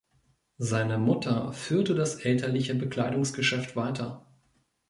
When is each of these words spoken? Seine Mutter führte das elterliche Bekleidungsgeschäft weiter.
Seine 0.57 0.97
Mutter 0.97 1.53
führte 1.53 1.93
das 1.93 2.15
elterliche 2.15 2.73
Bekleidungsgeschäft 2.73 3.75
weiter. 3.75 4.25